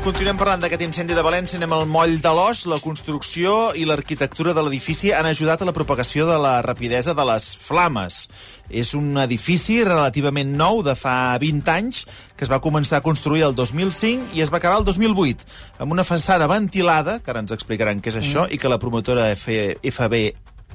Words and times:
Continuem 0.00 0.38
parlant 0.40 0.62
d'aquest 0.62 0.80
incendi 0.80 1.12
de 1.12 1.20
València. 1.20 1.58
Anem 1.58 1.74
al 1.76 1.82
moll 1.84 2.14
de 2.24 2.30
l'Os. 2.32 2.62
La 2.72 2.78
construcció 2.80 3.74
i 3.76 3.82
l'arquitectura 3.84 4.54
de 4.56 4.62
l'edifici 4.64 5.10
han 5.12 5.28
ajudat 5.28 5.60
a 5.60 5.68
la 5.68 5.74
propagació 5.76 6.24
de 6.24 6.38
la 6.40 6.54
rapidesa 6.64 7.12
de 7.12 7.26
les 7.28 7.50
flames. 7.60 8.22
És 8.72 8.94
un 8.96 9.20
edifici 9.20 9.76
relativament 9.84 10.54
nou, 10.56 10.80
de 10.86 10.94
fa 10.96 11.36
20 11.42 11.68
anys, 11.74 12.06
que 12.32 12.46
es 12.48 12.52
va 12.52 12.62
començar 12.64 13.02
a 13.02 13.04
construir 13.04 13.44
el 13.44 13.52
2005 13.58 14.32
i 14.38 14.40
es 14.40 14.48
va 14.48 14.56
acabar 14.62 14.80
el 14.80 14.88
2008, 14.88 15.44
amb 15.84 15.92
una 15.92 16.06
façana 16.08 16.48
ventilada, 16.48 17.18
que 17.20 17.34
ara 17.34 17.44
ens 17.44 17.52
explicaran 17.52 18.00
què 18.00 18.14
és 18.14 18.22
això, 18.22 18.46
mm. 18.46 18.54
i 18.56 18.62
que 18.62 18.72
la 18.72 18.80
promotora 18.80 19.28
F 19.34 19.52
FB 19.84 20.22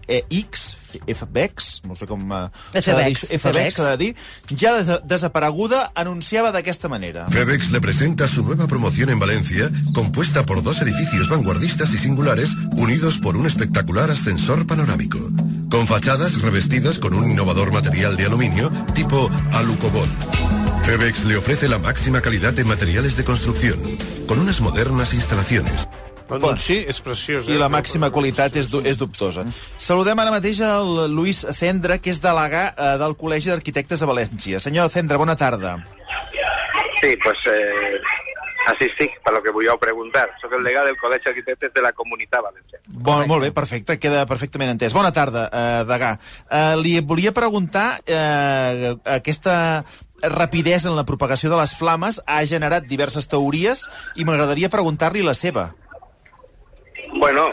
EX, 0.07 0.77
FBEX, 1.07 1.81
no 1.85 1.95
sé 1.95 2.07
com... 2.07 2.21
eh, 2.21 2.49
de 2.73 2.81
FBEX, 2.81 3.27
FBEX, 3.41 3.75
s'ha 3.75 3.91
de 3.91 3.97
dir, 3.97 4.15
ja 4.55 4.75
des 4.77 4.91
desapareguda, 5.03 5.91
anunciava 5.95 6.51
d'aquesta 6.51 6.89
manera. 6.89 7.27
FedEx 7.29 7.71
le 7.71 7.81
presenta 7.81 8.27
su 8.27 8.43
nueva 8.43 8.67
promoción 8.67 9.09
en 9.09 9.19
Valencia, 9.19 9.71
compuesta 9.93 10.45
por 10.45 10.63
dos 10.63 10.81
edificios 10.81 11.29
vanguardistas 11.29 11.93
y 11.93 11.97
singulares 11.97 12.53
unidos 12.71 13.19
por 13.19 13.37
un 13.37 13.45
espectacular 13.45 14.11
ascensor 14.11 14.65
panorámico, 14.67 15.19
con 15.69 15.87
fachadas 15.87 16.41
revestidas 16.41 16.99
con 16.99 17.13
un 17.13 17.29
innovador 17.31 17.71
material 17.71 18.17
de 18.17 18.25
aluminio 18.25 18.71
tipo 18.93 19.29
Alucobol. 19.53 20.09
FedEx 20.83 21.25
le 21.25 21.37
ofrece 21.37 21.67
la 21.67 21.79
máxima 21.79 22.21
calidad 22.21 22.57
en 22.59 22.67
materiales 22.67 23.17
de 23.17 23.23
construcción, 23.23 23.79
con 24.27 24.39
unas 24.39 24.61
modernas 24.61 25.13
instalaciones. 25.13 25.87
Sí, 26.57 26.79
és 26.87 26.99
preciós. 27.05 27.47
I 27.49 27.55
eh? 27.55 27.59
la 27.61 27.69
màxima 27.69 28.09
qualitat 28.13 28.55
és, 28.57 28.69
du 28.71 28.81
és 28.85 28.97
dubtosa. 28.97 29.45
Saludem 29.77 30.19
ara 30.19 30.33
mateix 30.33 30.61
el 30.65 31.11
Luis 31.13 31.43
Cendra, 31.57 31.99
que 32.01 32.13
és 32.13 32.21
delegà 32.23 32.67
eh, 32.73 32.93
del 33.01 33.13
Col·legi 33.19 33.53
d'Arquitectes 33.53 34.01
de 34.01 34.09
València. 34.09 34.61
Senyor 34.63 34.89
Cendra, 34.93 35.21
bona 35.21 35.37
tarda. 35.37 35.77
Sí, 37.01 37.13
pues 37.21 37.37
eh, 37.51 37.99
así 38.65 38.89
sí, 38.97 39.09
para 39.23 39.37
lo 39.37 39.43
que 39.43 39.51
voy 39.51 39.67
a 39.67 39.77
preguntar. 39.77 40.31
Soy 40.41 40.49
el 40.57 40.63
legado 40.63 40.87
del 40.87 40.97
Colegio 40.97 41.25
de 41.25 41.29
Arquitectes 41.31 41.73
de 41.73 41.81
la 41.81 41.93
Comunitat 41.93 42.41
Valenciana. 42.41 42.83
Bon, 42.87 43.27
molt 43.27 43.45
bé, 43.45 43.51
perfecte, 43.53 43.99
queda 44.01 44.25
perfectament 44.25 44.73
entès. 44.73 44.93
Bona 44.97 45.13
tarda, 45.13 45.47
eh, 45.53 45.85
Degà. 45.85 46.15
Eh, 46.49 46.75
li 46.81 46.99
volia 47.01 47.33
preguntar, 47.33 48.01
eh, 48.05 48.95
aquesta 49.05 49.85
rapidesa 50.21 50.89
en 50.89 50.95
la 50.95 51.05
propagació 51.05 51.51
de 51.51 51.57
les 51.59 51.75
flames 51.77 52.21
ha 52.25 52.41
generat 52.49 52.85
diverses 52.89 53.27
teories 53.29 53.85
i 54.15 54.25
m'agradaria 54.25 54.73
preguntar-li 54.73 55.21
la 55.21 55.35
seva. 55.37 55.75
Bueno, 57.15 57.47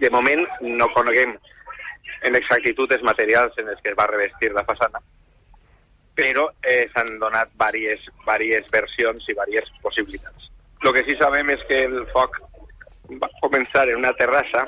de 0.00 0.10
moment 0.10 0.46
no 0.60 0.88
coneguem 0.94 1.34
en 2.24 2.36
exactitud 2.38 2.92
els 2.96 3.02
materials 3.04 3.56
en 3.60 3.68
els 3.68 3.80
que 3.84 3.92
es 3.92 3.98
va 3.98 4.06
revestir 4.08 4.48
la 4.56 4.64
façana, 4.64 5.00
però 6.16 6.46
eh, 6.64 6.86
s'han 6.94 7.18
donat 7.20 7.52
diverses, 7.52 8.06
diverses 8.24 8.72
versions 8.72 9.28
i 9.28 9.36
diverses 9.36 9.82
possibilitats. 9.84 10.48
El 10.80 10.96
que 10.96 11.04
sí 11.04 11.18
sabem 11.20 11.52
és 11.52 11.66
que 11.68 11.82
el 11.84 12.06
foc 12.14 12.40
va 13.20 13.28
començar 13.42 13.84
en 13.90 14.00
una 14.00 14.14
terrassa 14.16 14.64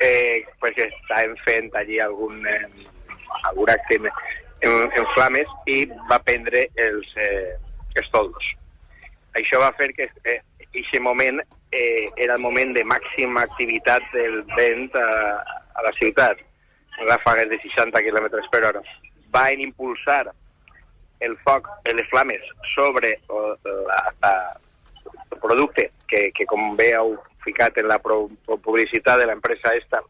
eh, 0.00 0.44
pues 0.60 0.76
que 0.76 0.90
estaven 0.90 1.36
fent 1.46 1.72
allí 1.80 1.98
algun, 2.04 2.44
eh, 2.46 2.68
algun 3.48 3.72
acte 3.72 3.96
en, 3.96 4.12
en, 4.60 4.92
en 4.92 5.10
flames 5.14 5.56
i 5.72 5.86
va 6.12 6.20
prendre 6.28 6.66
els, 6.76 7.16
eh, 7.16 7.56
els 7.96 8.12
toldos. 8.12 8.52
Això 9.40 9.64
va 9.64 9.72
fer 9.80 9.92
que 9.96 10.08
eh, 10.24 10.40
aquest 10.74 11.00
moment 11.02 11.40
eh, 11.72 12.08
era 12.16 12.34
el 12.34 12.40
moment 12.42 12.74
de 12.76 12.84
màxima 12.84 13.42
activitat 13.42 14.02
del 14.14 14.42
vent 14.56 14.94
a, 14.96 15.06
a 15.74 15.82
la 15.86 15.92
ciutat, 15.98 16.38
ràfegues 17.06 17.48
de 17.50 17.58
60 17.64 18.02
km 18.04 18.28
per 18.52 18.64
hora. 18.68 18.82
Van 19.32 19.60
impulsar 19.60 20.30
el 21.20 21.36
foc, 21.44 21.68
eh, 21.84 21.94
les 21.94 22.08
flames 22.08 22.40
sobre 22.74 23.10
eh, 23.16 23.74
la, 23.88 24.00
la, 24.22 24.32
el 25.32 25.38
producte 25.38 25.90
que, 26.08 26.30
que 26.32 26.46
com 26.46 26.76
bé 26.76 26.92
heu 26.96 27.16
ficat 27.44 27.76
en 27.80 27.88
la 27.88 27.98
publicitat 28.02 29.18
de 29.18 29.26
l'empresa 29.30 29.74
esta, 29.76 30.02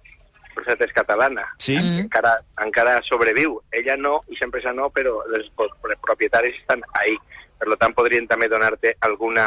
Procetes 0.54 0.90
Catalana, 0.92 1.44
Sí? 1.62 1.76
que 1.76 2.00
encara, 2.02 2.32
encara 2.60 2.96
sobreviu. 3.06 3.60
Ella 3.70 3.94
no, 3.96 4.16
i 4.28 4.36
empresa 4.42 4.72
no, 4.74 4.88
però 4.90 5.20
els 5.30 5.46
pro- 5.56 5.70
propietaris 6.02 6.56
estan 6.58 6.82
ahí. 6.98 7.14
Per 7.56 7.76
tant, 7.78 7.94
podrien 7.94 8.26
també 8.28 8.48
donar-te 8.50 8.96
alguna 9.06 9.46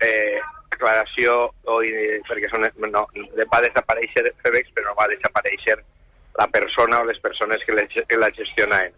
eh, 0.00 0.40
aclaració 0.70 1.36
o, 1.64 1.80
eh, 1.82 2.20
perquè 2.26 2.50
són, 2.50 2.66
no, 2.90 3.06
va 3.52 3.62
desaparèixer 3.64 4.26
FedEx, 4.42 4.72
però 4.74 4.90
no 4.90 4.98
va 4.98 5.10
desaparèixer 5.12 5.78
la 6.38 6.48
persona 6.50 7.00
o 7.00 7.04
les 7.08 7.20
persones 7.22 7.62
que, 7.64 7.72
la, 7.72 7.86
que 7.86 8.18
la 8.18 8.30
gestionaven. 8.34 8.92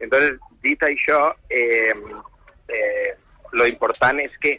Entonces, 0.00 0.36
dit 0.62 0.82
això, 0.82 1.34
eh, 1.48 1.94
eh, 2.68 3.14
lo 3.52 3.66
important 3.66 4.20
és 4.20 4.34
que 4.40 4.58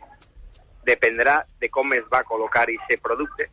dependrà 0.86 1.42
de 1.60 1.70
com 1.70 1.94
es 1.94 2.06
va 2.14 2.24
col·locar 2.26 2.66
aquest 2.70 3.02
producte, 3.02 3.50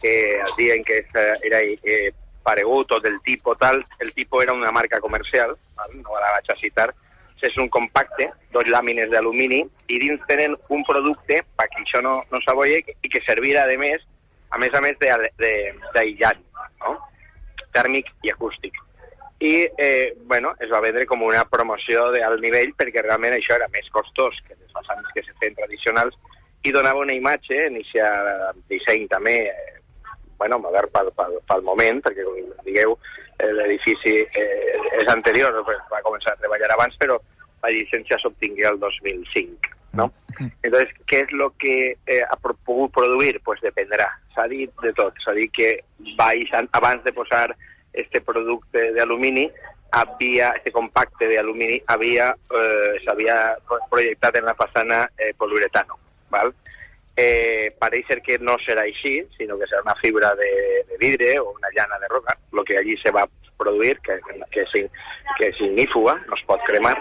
que 0.00 0.14
el 0.40 0.52
dia 0.58 0.74
en 0.74 0.84
què 0.84 1.00
eh, 1.04 1.32
era 1.48 1.62
eh, 1.62 2.12
paregut 2.44 2.92
o 2.92 3.00
del 3.00 3.20
tipus 3.24 3.56
tal, 3.58 3.84
el 4.00 4.12
tipus 4.12 4.44
era 4.44 4.52
una 4.52 4.72
marca 4.72 5.00
comercial, 5.00 5.56
val? 5.76 5.96
no 6.02 6.18
la 6.20 6.32
vaig 6.36 6.50
a 6.50 6.60
citar, 6.60 6.90
és 7.42 7.56
un 7.58 7.68
compacte, 7.68 8.30
dos 8.52 8.68
làmines 8.72 9.10
d'alumini, 9.10 9.64
i 9.88 9.98
dins 9.98 10.20
tenen 10.28 10.54
un 10.68 10.84
producte, 10.84 11.42
perquè 11.58 11.82
això 11.82 12.00
no, 12.02 12.22
no 12.30 12.40
s'aboia, 12.40 12.78
i 12.78 13.08
que 13.08 13.20
servirà, 13.26 13.64
a 13.64 13.76
més, 13.78 14.00
a 14.50 14.58
més 14.58 14.72
a 14.74 14.80
més 14.80 14.98
de- 14.98 15.30
de- 15.38 15.74
d'aïllant, 15.94 16.40
no? 16.80 16.96
tèrmic 17.72 18.06
i 18.22 18.30
acústic. 18.30 18.72
I, 19.40 19.66
eh, 19.76 20.14
bueno, 20.24 20.54
es 20.60 20.70
va 20.72 20.80
vendre 20.80 21.04
com 21.06 21.20
una 21.22 21.44
promoció 21.44 22.10
d'alt 22.12 22.40
nivell 22.40 22.72
perquè 22.78 23.02
realment 23.02 23.34
això 23.34 23.56
era 23.56 23.66
més 23.68 23.88
costós 23.90 24.36
que 24.46 24.54
les 24.54 24.72
façanes 24.72 25.04
que 25.12 25.22
se 25.24 25.34
feien 25.40 25.54
tradicionals 25.58 26.14
i 26.62 26.72
donava 26.72 27.00
una 27.00 27.12
imatge, 27.12 27.66
aquest 27.68 28.54
disseny 28.70 29.08
també, 29.08 29.48
eh, 29.50 29.80
bueno, 30.38 30.58
modern 30.58 30.88
pel, 30.94 31.10
pel, 31.16 31.34
pel 31.46 31.62
moment, 31.62 32.00
perquè, 32.00 32.24
com 32.24 32.64
digueu, 32.64 32.96
l'edifici 33.52 34.16
eh, 34.24 35.00
és 35.00 35.08
anterior, 35.12 35.56
pues, 35.64 35.80
va 35.92 36.02
començar 36.06 36.32
a 36.34 36.40
treballar 36.40 36.70
abans, 36.74 36.96
però 37.00 37.18
la 37.64 37.72
llicència 37.72 38.18
s'obtingué 38.20 38.66
el 38.68 38.78
2005, 38.80 39.72
no? 39.98 40.10
Entonces, 40.38 40.90
què 41.06 41.22
és 41.24 41.32
el 41.32 41.44
que 41.62 41.76
eh, 41.94 42.22
ha 42.22 42.36
pogut 42.42 42.92
produir? 42.92 43.38
Pues 43.46 43.60
dependrà. 43.62 44.08
S'ha 44.34 44.48
dit 44.50 44.72
de 44.82 44.90
tot. 44.96 45.14
S'ha 45.22 45.34
dit 45.36 45.52
que 45.54 45.70
baix, 46.18 46.50
abans 46.74 47.04
de 47.04 47.12
posar 47.14 47.46
este 47.94 48.20
producte 48.20 48.90
d'alumini, 48.96 49.46
havia, 49.94 50.50
este 50.58 50.72
compacte 50.74 51.28
d'alumini 51.30 51.78
havia, 51.86 52.32
eh, 52.50 52.98
s'havia 53.04 53.56
projectat 53.90 54.40
en 54.40 54.50
la 54.50 54.56
façana 54.58 55.04
eh, 55.16 55.32
poliuretano, 55.38 55.98
val? 56.30 56.50
Eh, 57.16 57.70
pareix 57.78 58.08
ser 58.10 58.18
que 58.26 58.40
no 58.42 58.56
serà 58.64 58.82
així, 58.88 59.20
sinó 59.38 59.54
que 59.60 59.68
serà 59.70 59.84
una 59.84 59.94
fibra 60.00 60.32
de, 60.34 60.50
de 60.88 60.98
vidre 60.98 61.36
o 61.38 61.52
una 61.52 61.70
llana 61.76 61.98
de 62.02 62.08
roca, 62.10 62.34
el 62.52 62.64
que 62.66 62.78
allí 62.78 62.96
se 62.98 63.12
va 63.14 63.28
produir, 63.56 64.00
que, 64.02 64.18
que, 64.50 64.64
és, 64.64 64.90
que 65.38 65.50
és 65.52 65.60
ignífuga, 65.62 66.16
no 66.26 66.34
es 66.34 66.42
pot 66.48 66.64
cremar, 66.66 66.96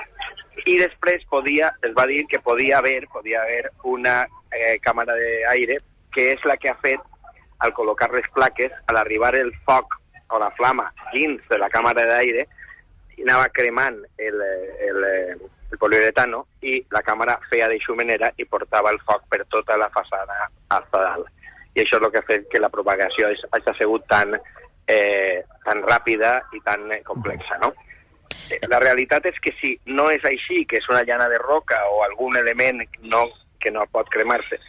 i 0.69 0.77
després 0.77 1.25
podia, 1.31 1.71
es 1.81 1.95
va 1.97 2.05
dir 2.07 2.23
que 2.29 2.39
podia 2.39 2.77
haver, 2.77 3.07
podia 3.11 3.41
haver 3.41 3.71
una 3.83 4.21
eh, 4.53 4.77
càmera 4.85 5.15
d'aire 5.17 5.79
que 6.13 6.29
és 6.35 6.45
la 6.45 6.55
que 6.61 6.69
ha 6.69 6.77
fet 6.83 7.01
al 7.65 7.73
col·locar 7.73 8.11
les 8.13 8.27
plaques, 8.35 8.71
al 8.87 8.99
arribar 9.01 9.33
el 9.35 9.51
foc 9.65 9.97
o 10.29 10.39
la 10.39 10.51
flama 10.57 10.91
dins 11.13 11.41
de 11.49 11.57
la 11.57 11.71
càmera 11.73 12.05
d'aire, 12.05 12.45
anava 13.23 13.49
cremant 13.55 13.99
el, 14.17 14.41
el, 14.87 15.03
el 15.73 15.79
poliuretano 15.81 16.43
i 16.61 16.77
la 16.93 17.01
càmera 17.01 17.39
feia 17.49 17.67
de 17.71 17.79
xumenera 17.81 18.29
i 18.37 18.45
portava 18.45 18.91
el 18.93 18.99
foc 19.05 19.25
per 19.29 19.43
tota 19.49 19.75
la 19.81 19.89
façana 19.93 20.45
hasta 20.69 21.01
dalt. 21.01 21.29
I 21.73 21.81
això 21.81 21.97
és 21.97 22.03
el 22.05 22.11
que 22.13 22.21
ha 22.21 22.27
fet 22.27 22.45
que 22.51 22.61
la 22.61 22.69
propagació 22.69 23.27
hagi 23.27 23.73
sigut 23.79 24.05
tan, 24.07 24.35
eh, 24.87 25.41
tan 25.65 25.81
ràpida 25.81 26.35
i 26.53 26.61
tan 26.61 26.91
eh, 26.91 27.01
complexa, 27.03 27.57
no? 27.63 27.73
Eh, 28.49 28.59
La 28.69 28.79
realitat 28.79 29.25
és 29.25 29.39
que 29.41 29.51
si 29.59 29.73
no 29.85 30.09
és 30.11 30.23
així, 30.25 30.65
que 30.65 30.77
és 30.77 30.87
una 30.89 31.01
llana 31.03 31.27
de 31.29 31.39
roca 31.41 31.79
o 31.89 32.03
algun 32.03 32.37
element 32.37 32.83
no, 33.01 33.25
que 33.59 33.71
no 33.71 33.85
pot 33.91 34.09
cremar-se, 34.09 34.59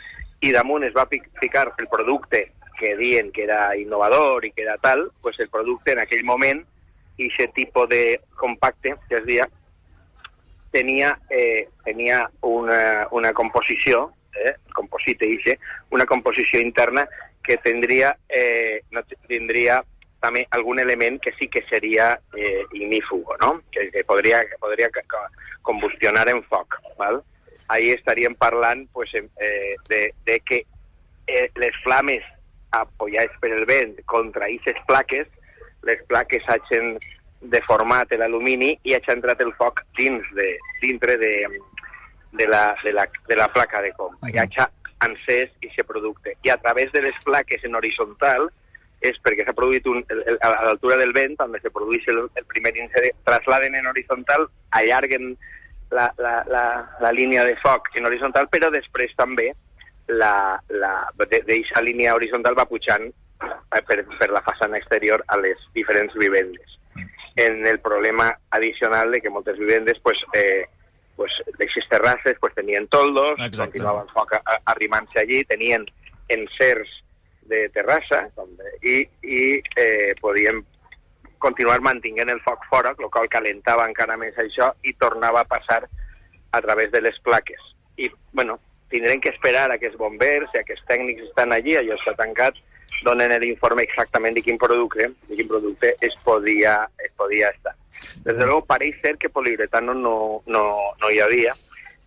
i 0.40 0.52
damunt 0.52 0.84
es 0.84 0.94
va 0.96 1.04
pic- 1.08 1.28
ficar 1.40 1.70
el 1.78 1.88
producte 1.88 2.52
que 2.78 2.96
diuen 2.96 3.30
que 3.32 3.44
era 3.44 3.76
innovador 3.76 4.44
i 4.44 4.50
que 4.52 4.62
era 4.62 4.76
tal, 4.78 5.10
pues 5.22 5.38
el 5.40 5.48
producte 5.48 5.92
en 5.92 6.00
aquell 6.00 6.24
moment, 6.24 6.64
i 7.16 7.28
aquest 7.30 7.52
tipus 7.54 7.88
de 7.88 8.20
compacte 8.36 8.96
que 9.08 9.14
es 9.20 9.24
dia, 9.26 9.48
tenia, 10.74 11.14
eh, 11.30 11.68
tenia 11.86 12.24
una, 12.42 13.06
una 13.14 13.32
composició, 13.32 14.08
eh, 14.34 14.56
composite 14.74 15.28
ixe, 15.30 15.58
una 15.94 16.06
composició 16.10 16.60
interna 16.60 17.06
que 17.44 17.56
tindria, 17.62 18.16
eh, 18.28 18.82
no 18.90 19.04
tindria 19.28 19.78
també 20.24 20.46
algun 20.56 20.80
element 20.80 21.20
que 21.20 21.34
sí 21.38 21.46
que 21.52 21.62
seria 21.68 22.14
eh, 22.34 22.64
ignífugo, 22.72 23.36
no? 23.42 23.60
que, 23.70 23.90
que 23.92 24.04
podria, 24.08 24.40
que 24.48 24.58
podria 24.58 24.90
combustionar 25.62 26.28
en 26.32 26.42
foc. 26.48 26.80
Val? 26.98 27.22
Ahí 27.68 27.90
estaríem 27.90 28.34
parlant 28.34 28.88
pues, 28.92 29.12
eh, 29.14 29.76
de, 29.88 30.14
de 30.24 30.40
que 30.40 30.64
eh, 31.26 31.50
les 31.56 31.76
flames 31.84 32.24
apoyades 32.72 33.36
per 33.40 33.52
el 33.52 33.66
vent 33.68 33.94
contra 34.10 34.48
aquestes 34.48 34.80
plaques, 34.88 35.28
les 35.84 36.00
plaques 36.08 36.42
hagin 36.48 36.96
deformat 37.52 38.12
l'alumini 38.18 38.72
i 38.82 38.94
hagi 38.96 39.12
entrat 39.14 39.40
el 39.44 39.52
foc 39.58 39.82
dins 39.98 40.26
de, 40.38 40.48
dintre 40.82 41.16
de, 41.20 41.34
de, 42.32 42.46
la, 42.48 42.74
de, 42.84 42.92
la, 42.92 43.06
de 43.28 43.36
la 43.36 43.48
placa 43.52 43.82
de 43.84 43.92
com. 43.98 44.14
I 44.28 44.38
hagi 44.40 44.64
encès 45.04 45.50
aquest 45.60 45.86
producte. 45.88 46.36
I 46.42 46.50
a 46.50 46.58
través 46.60 46.92
de 46.92 47.02
les 47.02 47.16
plaques 47.24 47.64
en 47.64 47.74
horitzontal 47.76 48.48
és 49.04 49.18
perquè 49.24 49.44
s'ha 49.44 49.56
produït 49.56 49.84
un, 49.90 50.00
el, 50.08 50.22
el, 50.30 50.38
a 50.40 50.52
l'altura 50.64 50.96
del 50.96 51.12
vent, 51.12 51.34
on 51.44 51.56
se 51.60 51.72
produeix 51.72 52.06
el, 52.08 52.22
el 52.40 52.46
primer 52.48 52.72
incendis, 52.78 53.16
trasladen 53.28 53.76
en 53.76 53.90
horitzontal, 53.90 54.46
allarguen 54.80 55.34
la, 55.92 56.08
la, 56.18 56.38
la, 56.48 56.64
la 57.02 57.12
línia 57.12 57.44
de 57.44 57.56
foc 57.60 57.90
en 57.98 58.08
horitzontal, 58.08 58.48
però 58.52 58.70
després 58.72 59.12
també 59.18 59.50
la, 60.08 60.56
la, 60.72 60.94
d'aquesta 61.20 61.84
línia 61.84 62.14
horitzontal 62.16 62.56
va 62.56 62.68
pujant 62.70 63.10
per, 63.88 64.00
per 64.18 64.30
la 64.32 64.42
façana 64.46 64.80
exterior 64.80 65.24
a 65.28 65.38
les 65.40 65.60
diferents 65.76 66.16
vivendes. 66.16 66.78
En 67.36 67.66
el 67.66 67.80
problema 67.80 68.38
addicional 68.50 69.10
de 69.10 69.20
que 69.20 69.30
moltes 69.30 69.58
vivendes 69.58 69.98
pues, 70.02 70.18
eh, 70.34 70.66
pues, 71.16 71.32
d'aixes 71.58 71.88
terrasses 71.90 72.38
pues, 72.40 72.54
tenien 72.54 72.86
toldos, 72.88 73.34
Exacte. 73.38 73.72
continuava 73.72 74.04
el 74.04 74.12
foc 74.14 74.36
arrimant-se 74.70 75.20
allí, 75.20 75.42
tenien 75.44 75.86
encerts 76.28 77.00
de 77.50 77.68
terrassa 77.74 78.28
com 78.36 78.54
de, 78.56 78.70
i, 78.82 78.94
i 79.26 79.40
eh, 79.76 80.14
podien 80.20 80.62
continuar 81.44 81.82
mantinguent 81.84 82.30
el 82.32 82.40
foc 82.40 82.62
fora, 82.70 82.94
el 82.96 83.10
qual 83.12 83.28
calentava 83.28 83.84
encara 83.90 84.16
més 84.16 84.36
això 84.40 84.70
i 84.82 84.94
tornava 84.96 85.42
a 85.42 85.48
passar 85.48 85.82
a 86.54 86.60
través 86.64 86.90
de 86.92 87.02
les 87.04 87.18
plaques. 87.26 87.60
I, 88.00 88.08
bueno, 88.32 88.56
tindrem 88.88 89.20
que 89.20 89.34
esperar 89.34 89.66
a 89.70 89.78
que 89.78 89.90
els 89.90 89.98
bombers 90.00 90.54
i 90.54 90.60
a 90.60 90.64
que 90.64 90.76
els 90.78 90.86
tècnics 90.88 91.26
estan 91.28 91.52
allí, 91.52 91.76
allò 91.76 91.98
està 91.98 92.14
tancat, 92.16 92.56
donen 93.02 93.32
l'informe 93.40 93.82
exactament 93.82 94.34
de 94.36 94.42
quin 94.42 94.58
producte, 94.58 95.10
de 95.28 95.36
quin 95.36 95.48
producte 95.48 95.94
es 96.00 96.14
podia, 96.24 96.88
es 96.98 97.12
podia 97.16 97.48
estar. 97.50 97.74
Des 98.24 98.36
de 98.36 98.44
luego, 98.44 98.64
pareix 98.64 98.96
ser 99.02 99.16
que 99.18 99.28
poliuretano 99.28 99.94
no, 99.94 100.42
no, 100.46 100.64
no 101.00 101.10
hi 101.10 101.20
havia 101.20 101.54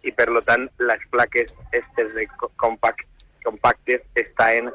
i, 0.04 0.12
per 0.12 0.30
lo 0.30 0.42
tant, 0.42 0.68
les 0.80 1.01
plaques 1.12 1.54
estes 1.72 2.13
de 2.16 2.28
co- 2.39 2.51
compact, 2.56 3.06
compactes 3.44 4.01
estaven 4.16 4.72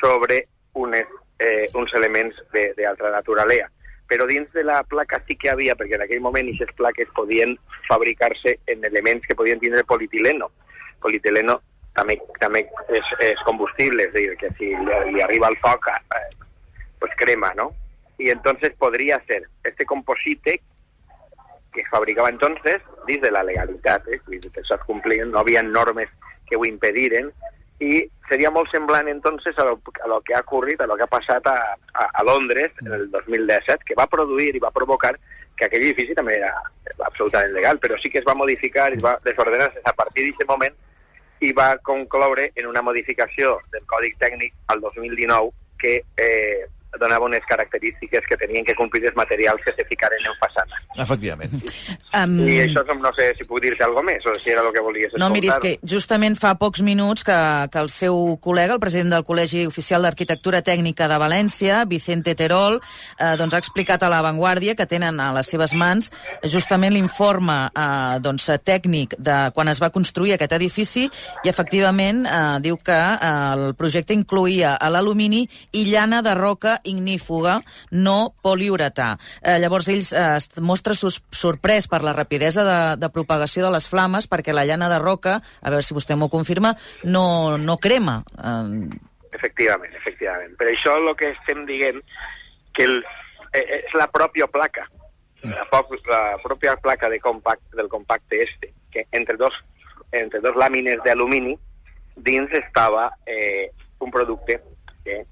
sobre 0.00 0.46
unes, 0.74 1.06
eh, 1.38 1.66
uns 1.74 1.94
elements 1.94 2.36
d'altra 2.52 3.10
naturalea. 3.10 3.70
Però 4.06 4.26
dins 4.26 4.50
de 4.54 4.62
la 4.62 4.82
placa 4.86 5.18
sí 5.26 5.34
que 5.34 5.50
havia, 5.50 5.74
perquè 5.74 5.96
en 5.96 6.04
aquell 6.04 6.20
moment 6.22 6.46
aquestes 6.52 6.76
plaques 6.78 7.08
podien 7.14 7.56
fabricar-se 7.88 8.58
en 8.66 8.84
elements 8.84 9.26
que 9.26 9.34
podien 9.34 9.58
tindre 9.58 9.82
polietileno. 9.84 10.50
Polietileno 11.02 11.60
també, 11.96 12.18
també 12.40 12.62
és, 12.88 13.10
és 13.24 13.42
combustible, 13.48 14.06
és 14.06 14.14
dir, 14.14 14.28
que 14.40 14.52
si 14.58 14.70
li, 14.74 15.00
li 15.14 15.24
arriba 15.24 15.50
el 15.52 15.58
foc, 15.64 15.88
eh, 15.88 16.28
pues 17.00 17.12
crema, 17.16 17.52
¿no? 17.56 17.72
Y 18.18 18.30
entonces 18.30 18.72
podría 18.78 19.22
ser 19.26 19.48
este 19.64 19.84
composite 19.84 20.60
que 21.72 21.84
fabricaba 21.90 22.30
entonces, 22.30 22.80
dins 23.06 23.20
de 23.20 23.30
la 23.30 23.42
legalitat, 23.42 24.06
eh, 24.08 24.20
que 24.26 24.64
s'ha 24.64 24.78
complint, 24.78 25.28
no 25.32 25.40
havia 25.40 25.62
normes 25.62 26.08
que 26.48 26.56
ho 26.56 26.64
impediren, 26.64 27.32
i 27.84 28.06
seria 28.30 28.50
molt 28.50 28.70
semblant 28.72 29.08
entonces 29.08 29.58
a 29.58 29.64
lo, 29.68 29.80
a 30.02 30.08
lo 30.08 30.20
que 30.22 30.34
ha 30.34 30.40
ocorrit, 30.40 30.80
a 30.80 30.86
lo 30.86 30.96
que 30.96 31.04
ha 31.04 31.12
passat 31.12 31.46
a, 31.46 31.76
a, 31.92 32.06
a 32.08 32.24
Londres 32.24 32.72
en 32.80 32.92
el 32.92 33.10
2017, 33.10 33.84
que 33.84 33.98
va 33.98 34.08
produir 34.08 34.54
i 34.56 34.62
va 34.62 34.72
provocar 34.72 35.12
que 35.56 35.66
aquell 35.66 35.84
edifici 35.84 36.16
també 36.16 36.38
era 36.38 36.52
absolutament 37.04 37.52
legal, 37.52 37.80
però 37.80 37.98
sí 38.00 38.08
que 38.12 38.20
es 38.22 38.28
va 38.28 38.36
modificar 38.36 38.90
i 38.92 38.96
es 38.96 39.04
va 39.04 39.16
desordenar 39.24 39.68
a 39.84 39.92
partir 39.92 40.24
d'aquest 40.24 40.48
moment 40.48 40.74
i 41.40 41.52
va 41.52 41.76
concloure 41.84 42.50
en 42.54 42.66
una 42.66 42.82
modificació 42.82 43.58
del 43.72 43.84
Còdic 43.86 44.16
Tècnic 44.22 44.54
al 44.72 44.80
2019 44.80 45.52
que 45.78 46.00
eh, 46.16 46.66
donava 47.00 47.26
unes 47.28 47.44
característiques 47.48 48.26
que 48.28 48.38
tenien 48.40 48.64
que 48.64 48.74
complir 48.78 49.06
els 49.06 49.16
materials 49.18 49.62
que 49.64 49.74
se 49.76 49.86
ficaren 49.88 50.26
en 50.26 50.36
façana. 50.40 50.80
Efectivament. 51.04 51.52
Um, 52.16 52.38
I 52.48 52.60
això 52.64 52.84
no 52.96 53.12
sé 53.16 53.30
si 53.36 53.44
puc 53.48 53.60
dir-te 53.64 53.84
alguna 53.84 54.12
més 54.12 54.26
o 54.26 54.34
si 54.38 54.52
era 54.54 54.64
el 54.64 54.72
que 54.72 54.82
volies 54.84 55.10
escoltar. 55.10 55.22
No, 55.26 55.32
miri, 55.34 55.50
és 55.52 55.60
que 55.62 55.74
justament 55.84 56.38
fa 56.40 56.54
pocs 56.60 56.82
minuts 56.86 57.26
que, 57.26 57.38
que 57.72 57.82
el 57.82 57.90
seu 57.92 58.36
col·lega, 58.42 58.76
el 58.76 58.82
president 58.82 59.12
del 59.16 59.26
Col·legi 59.26 59.66
Oficial 59.68 60.06
d'Arquitectura 60.06 60.62
Tècnica 60.64 61.08
de 61.10 61.18
València, 61.20 61.82
Vicente 61.88 62.36
Terol, 62.38 62.80
eh, 63.18 63.34
doncs 63.40 63.56
ha 63.56 63.62
explicat 63.62 64.02
a 64.02 64.10
La 64.12 64.22
Vanguardia 64.24 64.76
que 64.78 64.88
tenen 64.88 65.20
a 65.20 65.32
les 65.36 65.50
seves 65.52 65.74
mans 65.76 66.10
justament 66.44 66.94
l'informe 66.94 67.58
eh, 67.68 68.18
doncs, 68.24 68.48
tècnic 68.64 69.16
de 69.18 69.36
quan 69.54 69.68
es 69.68 69.80
va 69.82 69.92
construir 69.94 70.34
aquest 70.36 70.54
edifici 70.56 71.06
i 71.44 71.50
efectivament 71.50 72.24
eh, 72.26 72.40
diu 72.64 72.78
que 72.78 72.96
eh, 72.96 73.32
el 73.56 73.74
projecte 73.78 74.16
incluïa 74.16 74.76
a 74.76 74.90
l'alumini 74.92 75.44
i 75.76 75.86
llana 75.90 76.22
de 76.24 76.34
roca 76.38 76.78
ignífuga, 76.86 77.58
no 77.90 78.34
poliuretà. 78.42 79.14
Eh, 79.42 79.58
llavors 79.62 79.90
ells 79.92 80.12
eh, 80.12 80.36
es 80.38 80.48
mostra 80.62 80.94
sorprès 80.96 81.90
per 81.90 82.02
la 82.06 82.14
rapidesa 82.16 82.64
de, 82.66 82.78
de 83.00 83.10
propagació 83.12 83.66
de 83.66 83.74
les 83.74 83.88
flames 83.90 84.30
perquè 84.30 84.54
la 84.54 84.66
llana 84.68 84.90
de 84.92 85.00
roca, 85.02 85.40
a 85.40 85.74
veure 85.74 85.84
si 85.84 85.96
vostè 85.96 86.16
m'ho 86.16 86.30
confirma, 86.32 86.74
no, 87.04 87.58
no 87.58 87.78
crema. 87.82 88.20
Eh, 88.38 89.14
Efectivament, 89.36 89.92
efectivament. 89.98 90.54
Per 90.56 90.70
això 90.70 90.94
el 90.96 91.10
que 91.18 91.34
estem 91.34 91.66
dient 91.68 91.98
que 92.72 92.86
el, 92.88 93.02
eh, 93.52 93.82
és 93.82 93.96
la 93.98 94.06
pròpia 94.12 94.48
placa, 94.48 94.86
la, 95.44 95.66
la 96.08 96.20
pròpia 96.42 96.76
placa 96.80 97.10
de 97.12 97.20
compact, 97.20 97.62
del 97.76 97.88
compacte 97.92 98.42
este, 98.42 98.72
que 98.90 99.06
entre 99.12 99.36
dos, 99.36 99.54
entre 100.12 100.40
dos 100.40 100.56
làmines 100.56 101.02
d'alumini 101.04 101.56
dins 102.16 102.52
estava 102.56 103.10
eh, 103.26 103.70
un 104.00 104.10
producte 104.10 104.60
que, 105.04 105.24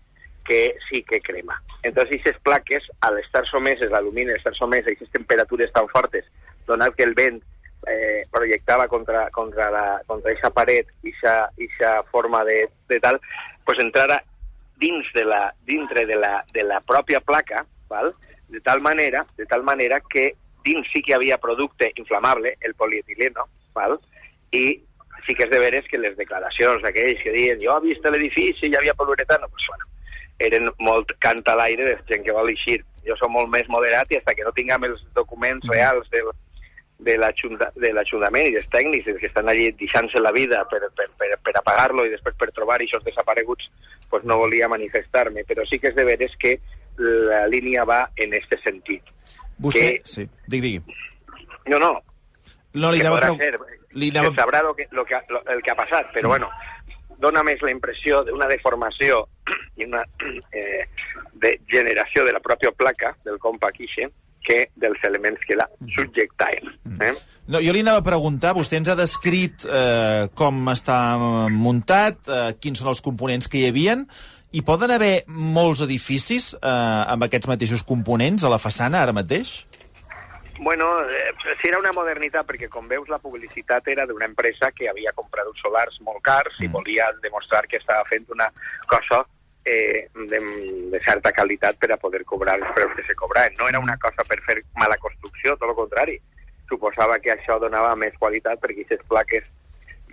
que 0.44 0.76
sí 0.88 1.02
que 1.02 1.20
crema. 1.20 1.60
Entonces, 1.82 2.20
aquestes 2.20 2.40
plaques, 2.42 2.84
al 3.00 3.18
estar 3.18 3.46
someses, 3.46 3.90
l'alumini, 3.90 4.30
al 4.30 4.38
estar 4.38 4.54
somès 4.54 4.84
a 4.84 4.92
aquestes 4.92 5.10
temperatures 5.12 5.72
tan 5.72 5.88
fortes, 5.88 6.28
donat 6.66 6.94
que 6.96 7.04
el 7.04 7.14
vent 7.14 7.42
eh, 7.86 8.22
projectava 8.30 8.88
contra, 8.88 9.28
contra, 9.30 9.70
la, 9.70 10.02
contra 10.06 10.32
esa 10.32 10.50
paret, 10.50 10.88
esa 11.02 12.02
forma 12.10 12.44
de, 12.44 12.68
de 12.88 13.00
tal, 13.00 13.20
pues 13.64 13.78
entrara 13.78 14.22
dins 14.76 15.06
de 15.14 15.24
la, 15.24 15.54
dintre 15.64 16.06
de 16.06 16.16
la, 16.16 16.44
de 16.52 16.64
la 16.64 16.80
pròpia 16.80 17.20
placa, 17.20 17.66
val? 17.88 18.14
de 18.48 18.60
tal 18.60 18.80
manera, 18.80 19.24
de 19.36 19.46
tal 19.46 19.62
manera 19.62 20.00
que 20.00 20.34
dins 20.64 20.86
sí 20.92 21.02
que 21.02 21.12
hi 21.12 21.14
havia 21.16 21.38
producte 21.38 21.92
inflamable, 21.96 22.56
el 22.60 22.74
polietileno, 22.74 23.48
val? 23.74 23.98
i 24.52 24.82
sí 25.26 25.34
que 25.34 25.46
és 25.46 25.50
de 25.50 25.58
veres 25.58 25.86
que 25.88 25.98
les 25.98 26.16
declaracions 26.16 26.82
d'aquells 26.84 27.22
que 27.22 27.32
diuen 27.32 27.60
jo 27.62 27.76
he 27.76 27.88
vist 27.88 28.06
l'edifici 28.06 28.68
i 28.68 28.72
hi 28.72 28.78
havia 28.78 28.94
poliuretano, 28.94 29.48
pues, 29.48 29.66
bueno, 29.68 29.88
eren 30.38 30.68
molt 30.78 31.12
canta 31.18 31.52
a 31.52 31.56
l'aire 31.56 31.84
de 31.84 31.98
gent 32.08 32.24
que 32.26 32.32
vol 32.32 32.48
eixir. 32.50 32.80
Jo 33.06 33.16
som 33.20 33.32
molt 33.32 33.50
més 33.52 33.68
moderat 33.68 34.10
i 34.12 34.16
fins 34.18 34.34
que 34.34 34.44
no 34.46 34.52
tinguem 34.56 34.84
els 34.88 35.02
documents 35.14 35.66
reals 35.68 36.08
del, 36.10 36.30
de 37.04 37.16
l'Ajuntament 37.92 38.46
i 38.48 38.54
dels 38.54 38.68
tècnics 38.72 39.04
que 39.20 39.26
estan 39.28 39.48
allí 39.50 39.70
deixant-se 39.76 40.20
la 40.22 40.32
vida 40.32 40.62
per, 40.70 40.80
per, 40.96 41.08
per, 41.18 41.28
per 41.44 41.54
apagar-lo 41.60 42.06
i 42.06 42.12
després 42.14 42.34
per 42.40 42.48
trobar 42.56 42.78
aquests 42.80 43.04
desapareguts, 43.04 43.68
pues 44.10 44.24
no 44.24 44.38
volia 44.40 44.68
manifestar-me, 44.72 45.44
però 45.44 45.66
sí 45.68 45.78
que 45.78 45.88
és 45.92 45.96
de 45.98 46.04
veres 46.08 46.32
que 46.40 46.56
la 46.96 47.46
línia 47.50 47.84
va 47.84 48.08
en 48.16 48.32
este 48.34 48.58
sentit. 48.64 49.02
Vostè... 49.58 49.98
Que- 49.98 50.02
Sí, 50.04 50.28
digui, 50.48 50.78
digui. 50.78 50.98
No, 51.66 51.78
no, 51.78 51.92
No, 52.74 52.88
li 52.90 52.98
que 52.98 53.06
anava 53.06 53.28
ser, 53.38 53.54
li 53.94 54.08
que 54.10 54.18
anava- 54.18 54.34
sabrà 54.34 54.60
lo 54.62 54.72
que, 54.74 54.88
lo 54.90 55.04
que, 55.06 55.14
lo, 55.28 55.44
el 55.52 55.60
que 55.62 55.70
ha 55.70 55.76
passat, 55.78 56.08
però 56.12 56.26
bueno, 56.32 56.48
dona 57.22 57.44
més 57.46 57.62
la 57.62 57.72
impressió 57.74 58.22
d'una 58.26 58.48
deformació 58.50 59.24
i 59.80 59.86
una 59.88 60.02
eh, 60.58 60.84
de 61.34 61.56
generació 61.70 62.24
de 62.26 62.34
la 62.36 62.42
pròpia 62.44 62.72
placa 62.76 63.14
del 63.24 63.40
compact 63.42 63.80
ixe 63.84 64.10
que 64.44 64.66
dels 64.76 65.00
elements 65.08 65.40
que 65.48 65.56
la 65.56 65.64
subjectaven. 65.94 66.68
Eh? 67.00 67.14
No, 67.48 67.60
jo 67.64 67.72
li 67.72 67.80
anava 67.80 68.02
a 68.02 68.04
preguntar, 68.04 68.52
vostè 68.56 68.76
ens 68.76 68.90
ha 68.92 68.96
descrit 68.98 69.64
eh, 69.64 70.28
com 70.36 70.68
està 70.68 70.98
muntat, 71.48 72.20
eh, 72.28 72.50
quins 72.60 72.82
són 72.82 72.92
els 72.92 73.00
components 73.04 73.48
que 73.48 73.62
hi 73.62 73.70
havien, 73.70 74.04
i 74.54 74.62
poden 74.62 74.92
haver 74.94 75.24
molts 75.26 75.80
edificis 75.82 76.52
eh, 76.54 76.68
amb 76.68 77.24
aquests 77.26 77.48
mateixos 77.50 77.82
components 77.88 78.44
a 78.44 78.52
la 78.52 78.60
façana 78.62 79.00
ara 79.00 79.16
mateix? 79.16 79.62
Bueno, 80.60 81.02
eh, 81.10 81.32
sí 81.60 81.68
era 81.68 81.80
una 81.80 81.92
modernitat, 81.92 82.46
perquè 82.46 82.68
com 82.70 82.86
veus 82.88 83.08
la 83.10 83.18
publicitat 83.18 83.88
era 83.90 84.06
d'una 84.06 84.28
empresa 84.30 84.70
que 84.72 84.88
havia 84.88 85.12
comprat 85.16 85.48
uns 85.50 85.60
solars 85.60 85.98
molt 86.06 86.22
cars 86.22 86.60
i 86.62 86.68
volia 86.70 87.08
demostrar 87.24 87.66
que 87.66 87.80
estava 87.80 88.04
fent 88.06 88.28
una 88.30 88.46
cosa 88.86 89.24
eh, 89.64 90.08
de, 90.14 90.40
de 90.92 91.00
certa 91.04 91.32
qualitat 91.32 91.76
per 91.80 91.90
a 91.92 91.98
poder 91.98 92.22
cobrar 92.24 92.54
els 92.60 92.70
preus 92.76 92.94
que 92.94 93.06
se 93.08 93.16
cobraven. 93.18 93.58
No 93.58 93.68
era 93.68 93.80
una 93.80 93.98
cosa 93.98 94.22
per 94.28 94.38
fer 94.46 94.60
mala 94.78 94.96
construcció, 95.02 95.56
tot 95.56 95.68
el 95.68 95.76
contrari. 95.80 96.20
Suposava 96.68 97.18
que 97.18 97.34
això 97.34 97.58
donava 97.60 97.96
més 97.98 98.14
qualitat 98.22 98.62
perquè 98.62 98.86
aquestes 98.86 99.04
plaques 99.10 99.50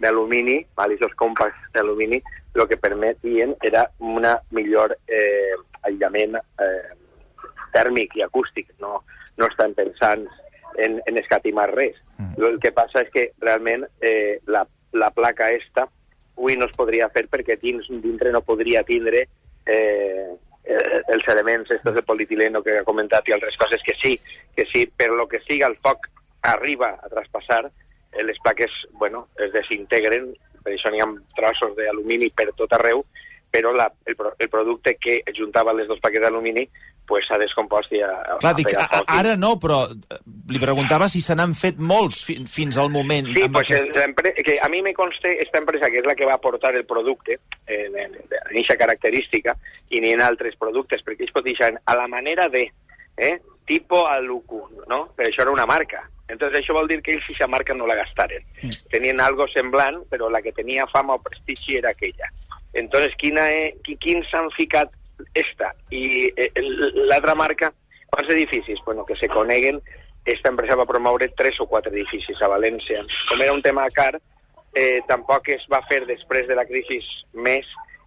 d'alumini, 0.01 0.57
aquests 0.75 1.15
compacts 1.19 1.69
d'alumini, 1.75 2.17
el 2.55 2.67
que 2.67 2.81
permetien 2.81 3.53
era 3.61 3.85
una 3.99 4.39
millor 4.49 4.97
eh, 5.07 5.53
aïllament 5.85 6.35
eh, 6.35 6.91
tèrmic 7.71 8.17
i 8.17 8.23
acústic, 8.25 8.71
no, 8.81 9.03
no 9.41 9.49
estan 9.49 9.73
pensant 9.77 10.27
en, 10.77 11.01
en 11.05 11.17
escatimar 11.17 11.71
res. 11.73 11.97
Mm. 12.17 12.37
El 12.51 12.61
que 12.63 12.71
passa 12.75 13.03
és 13.03 13.09
que 13.13 13.25
realment 13.41 13.87
eh, 13.99 14.39
la, 14.47 14.63
la 14.93 15.11
placa 15.15 15.49
esta 15.51 15.87
avui 16.37 16.55
no 16.57 16.65
es 16.69 16.77
podria 16.77 17.09
fer 17.13 17.27
perquè 17.29 17.57
dins, 17.61 17.89
dintre 18.01 18.31
no 18.33 18.41
podria 18.41 18.81
tindre 18.87 19.25
eh, 19.65 20.29
eh, 20.63 21.01
els 21.13 21.27
elements 21.33 21.69
estos 21.75 21.93
de 21.95 22.03
polietileno 22.07 22.63
que 22.63 22.79
he 22.79 22.85
comentat 22.87 23.27
i 23.27 23.35
altres 23.35 23.57
coses 23.61 23.83
que 23.85 23.93
sí, 23.99 24.15
que 24.55 24.65
sí, 24.71 24.87
per 24.87 25.11
lo 25.11 25.27
que 25.27 25.41
siga 25.47 25.67
el 25.67 25.77
foc 25.83 26.07
arriba 26.41 26.95
a 26.97 27.09
traspassar, 27.09 27.67
eh, 28.13 28.23
les 28.23 28.39
plaques, 28.41 28.71
bueno, 28.97 29.27
es 29.37 29.53
desintegren 29.53 30.31
per 30.63 30.73
això 30.75 30.91
n'hi 30.93 31.01
ha 31.01 31.09
trossos 31.37 31.75
d'alumini 31.77 32.29
per 32.37 32.51
tot 32.57 32.73
arreu, 32.77 33.03
però 33.51 33.73
la, 33.75 33.89
el, 34.07 34.15
el 34.39 34.49
producte 34.49 34.95
que 34.95 35.19
juntava 35.35 35.73
les 35.75 35.87
dues 35.89 35.99
plaques 35.99 36.21
d'alumini 36.23 36.63
pues, 37.07 37.25
s'ha 37.27 37.35
descompost 37.41 37.91
i 37.91 37.99
ha, 38.05 38.11
Clar, 38.39 38.53
dic, 38.55 38.69
a, 38.79 39.01
ara 39.11 39.33
no, 39.35 39.57
però 39.59 39.81
eh, 39.91 40.19
li 40.53 40.61
preguntava 40.61 41.09
si 41.11 41.19
se 41.19 41.35
n'han 41.35 41.51
fet 41.57 41.81
molts 41.83 42.21
fi, 42.23 42.37
fins 42.47 42.77
al 42.79 42.87
moment. 42.93 43.27
Sí, 43.33 43.43
amb 43.43 43.57
pues 43.57 43.67
aquest... 43.67 43.89
el- 43.89 43.99
la 43.99 44.05
empre- 44.07 44.33
que 44.37 44.55
a 44.63 44.69
mi 44.71 44.81
me 44.81 44.93
conste 44.95 45.33
esta 45.43 45.59
empresa 45.59 45.89
que 45.91 45.99
és 45.99 46.07
la 46.07 46.15
que 46.15 46.25
va 46.29 46.37
aportar 46.39 46.71
el 46.79 46.85
producte 46.87 47.39
en, 47.67 47.97
aquesta 48.45 48.77
característica 48.79 49.57
i 49.89 49.99
ni 49.99 50.13
en 50.15 50.23
altres 50.23 50.55
productes, 50.55 51.03
perquè 51.03 51.27
ells 51.27 51.35
cotixen 51.35 51.79
a 51.83 51.97
la 51.99 52.07
manera 52.07 52.47
de, 52.47 52.69
eh, 53.17 53.35
tipo 53.67 54.05
Alucu, 54.07 54.63
no? 54.87 55.09
Però 55.15 55.27
això 55.27 55.43
era 55.43 55.51
una 55.51 55.67
marca. 55.67 56.05
Entonces 56.31 56.61
això 56.61 56.71
vol 56.77 56.87
dir 56.87 57.01
que 57.03 57.11
ells 57.17 57.25
aquesta 57.27 57.47
marca 57.51 57.75
no 57.75 57.87
la 57.89 57.97
gastaren. 57.99 58.45
Tenien 58.91 59.19
algo 59.19 59.49
semblant, 59.51 60.05
però 60.07 60.29
la 60.31 60.39
que 60.41 60.53
tenia 60.55 60.87
fama 60.87 61.17
o 61.19 61.21
prestigi 61.21 61.75
era 61.81 61.91
aquella. 61.91 62.31
Entonces, 62.73 63.15
quina 63.19 63.47
qui, 63.83 63.97
quins 63.97 64.29
han 64.33 64.49
ficat 64.55 64.93
esta 65.37 65.73
i 65.91 66.31
eh, 66.35 66.51
l'altra 67.07 67.35
marca? 67.35 67.71
Quants 68.11 68.31
edificis? 68.33 68.79
Bueno, 68.85 69.05
que 69.05 69.15
se 69.15 69.27
coneguen 69.31 69.81
esta 70.25 70.49
empresa 70.49 70.75
va 70.75 70.85
promoure 70.85 71.29
tres 71.37 71.59
o 71.59 71.65
quatre 71.65 71.91
edificis 71.93 72.41
a 72.41 72.49
València. 72.51 73.01
Com 73.29 73.41
era 73.41 73.53
un 73.53 73.61
tema 73.65 73.87
car, 73.89 74.13
eh, 74.73 74.99
tampoc 75.07 75.49
es 75.49 75.63
va 75.71 75.81
fer 75.89 76.05
després 76.05 76.47
de 76.47 76.55
la 76.55 76.65
crisi 76.65 76.99
més 77.33 77.65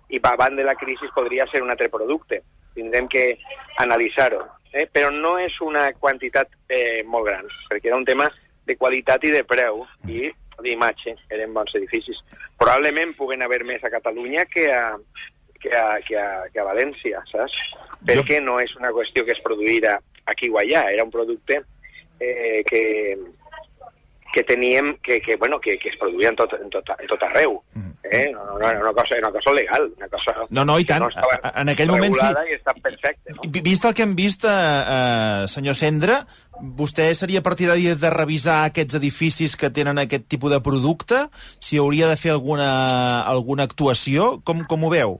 i 0.08 0.20
abans 0.22 0.56
de 0.56 0.64
la 0.64 0.76
crisi 0.78 1.10
podria 1.14 1.46
ser 1.50 1.62
un 1.62 1.70
altre 1.70 1.88
producte. 1.88 2.42
Tindrem 2.74 3.08
que 3.08 3.38
analitzar-ho. 3.82 4.44
Eh? 4.72 4.86
Però 4.90 5.10
no 5.10 5.36
és 5.38 5.54
una 5.62 5.88
quantitat 5.98 6.50
eh, 6.68 7.02
molt 7.06 7.26
gran, 7.28 7.46
perquè 7.70 7.90
era 7.90 7.98
un 7.98 8.04
tema 8.04 8.28
de 8.66 8.76
qualitat 8.76 9.22
i 9.24 9.30
de 9.30 9.44
preu 9.46 9.84
i 10.08 10.30
d'imatge, 10.62 11.16
eren 11.30 11.52
bons 11.54 11.74
edificis. 11.74 12.18
Probablement 12.58 13.14
puguen 13.18 13.42
haver 13.42 13.62
més 13.64 13.82
a 13.84 13.90
Catalunya 13.90 14.44
que 14.46 14.68
a, 14.72 14.96
que 15.60 15.72
a, 15.74 15.86
que 16.06 16.18
a, 16.20 16.28
que 16.52 16.60
a 16.60 16.66
València, 16.70 17.22
saps? 17.32 17.56
Perquè 18.04 18.40
no 18.44 18.58
és 18.60 18.74
una 18.76 18.92
qüestió 18.92 19.24
que 19.24 19.32
es 19.32 19.40
produïra 19.44 19.98
aquí 20.26 20.50
o 20.52 20.58
allà, 20.60 20.86
era 20.92 21.04
un 21.04 21.10
producte 21.10 21.62
eh, 22.20 22.62
que, 22.68 23.16
que 24.32 24.42
teníem, 24.42 24.96
que, 24.98 25.20
que, 25.20 25.36
bueno, 25.36 25.60
que, 25.60 25.78
que 25.78 25.88
es 25.90 25.96
produïa 25.96 26.28
en 26.32 26.36
tot, 26.36 26.52
en 26.58 26.68
tot, 26.70 26.88
en 26.98 27.06
tot 27.06 27.22
arreu. 27.22 27.60
Eh? 28.04 28.30
No, 28.32 28.44
no, 28.44 28.58
no, 28.58 28.80
una 28.80 28.92
cosa, 28.92 29.16
una 29.18 29.30
cosa 29.32 29.52
legal, 29.52 29.86
una 29.96 30.08
cosa 30.08 30.34
No, 30.50 30.64
no, 30.64 30.78
i 30.78 30.84
tant. 30.84 31.00
no 31.06 31.08
en 31.54 31.68
aquell 31.72 31.88
moment 31.88 32.12
sí. 32.18 32.26
i 32.50 32.56
està 32.58 32.74
perfecte. 32.82 33.32
No? 33.32 33.46
Vi- 33.48 33.62
Vist 33.64 33.86
el 33.88 33.94
que 33.94 34.02
hem 34.04 34.12
vist, 34.18 34.44
eh, 34.44 34.50
eh, 34.50 35.46
senyor 35.48 35.74
Cendra, 35.78 36.18
vostè 36.60 37.06
seria 37.14 37.42
partidari 37.42 37.94
de 37.98 38.10
revisar 38.10 38.64
aquests 38.64 38.98
edificis 39.00 39.56
que 39.56 39.72
tenen 39.74 39.98
aquest 39.98 40.26
tipus 40.28 40.52
de 40.52 40.60
producte? 40.64 41.26
Si 41.60 41.78
hauria 41.78 42.08
de 42.10 42.16
fer 42.20 42.34
alguna, 42.34 43.22
alguna 43.22 43.66
actuació? 43.68 44.38
Com, 44.44 44.64
com 44.68 44.84
ho 44.84 44.92
veu? 44.92 45.18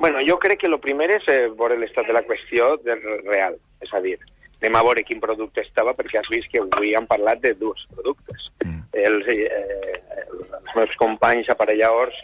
Bueno, 0.00 0.20
jo 0.24 0.38
crec 0.40 0.62
que 0.62 0.68
el 0.70 0.78
primer 0.80 1.10
és 1.18 1.26
eh, 1.28 1.48
veure 1.56 1.76
l'estat 1.76 2.08
de 2.08 2.16
la 2.16 2.24
qüestió 2.24 2.74
del 2.84 3.02
real, 3.26 3.58
és 3.84 3.90
a 3.92 4.00
dir, 4.00 4.16
anem 4.60 4.78
a 4.78 4.84
veure 4.86 5.04
quin 5.04 5.20
producte 5.20 5.60
estava, 5.60 5.92
perquè 5.96 6.20
has 6.20 6.30
vist 6.32 6.48
que 6.52 6.62
avui 6.62 6.94
han 6.96 7.08
parlat 7.08 7.42
de 7.44 7.52
dos 7.60 7.84
productes. 7.92 8.48
Mm. 8.64 8.80
Els, 9.04 9.28
eh, 9.34 9.98
els 10.22 10.76
meus 10.76 10.96
companys 11.00 11.52
aparelladors, 11.52 12.16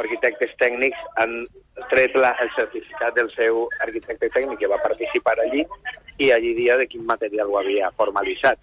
arquitectes 0.00 0.54
tècnics, 0.60 0.98
han 1.16 1.42
tret 1.90 2.14
la, 2.16 2.34
el 2.42 2.50
certificat 2.56 3.14
del 3.16 3.30
seu 3.34 3.66
arquitecte 3.84 4.28
tècnic 4.34 4.58
que 4.62 4.70
va 4.70 4.80
participar 4.82 5.36
allí 5.40 5.64
i 6.18 6.30
allí 6.34 6.54
dia 6.54 6.76
de 6.76 6.86
quin 6.90 7.04
material 7.06 7.48
ho 7.50 7.58
havia 7.60 7.90
formalitzat. 7.96 8.58